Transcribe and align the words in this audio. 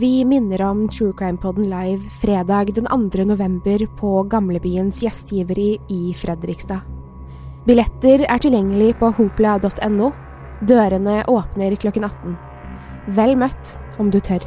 Vi 0.00 0.24
minner 0.24 0.62
om 0.62 0.88
True 0.88 1.12
Crime 1.18 1.38
Podden 1.38 1.64
live 1.64 2.10
fredag 2.10 2.64
den 2.74 3.10
2. 3.10 3.24
november 3.24 3.86
på 3.96 4.22
Gamlebyens 4.22 5.02
gjestgiveri 5.02 5.80
i 5.88 6.14
Fredrikstad. 6.14 6.80
Billetter 7.66 8.22
er 8.28 8.38
tilgjengelig 8.38 8.92
på 9.00 9.10
hopla.no. 9.18 10.12
Dørene 10.62 11.24
åpner 11.26 11.74
klokken 11.82 12.06
18. 12.06 12.38
Vel 13.18 13.34
møtt 13.42 13.74
om 13.98 14.14
du 14.14 14.20
tør. 14.22 14.46